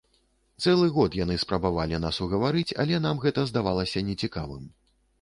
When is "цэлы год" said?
0.65-1.17